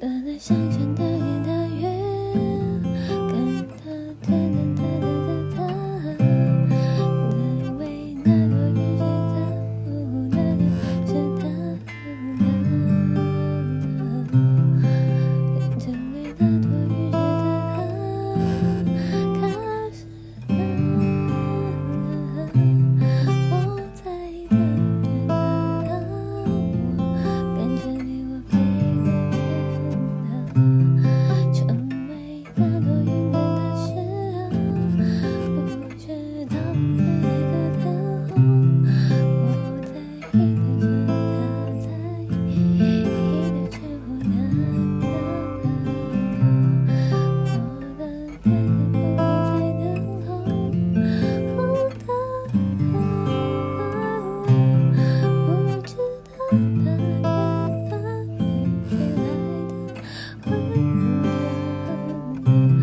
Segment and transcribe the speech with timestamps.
[0.00, 1.37] 本来向前的一
[62.48, 62.77] thank you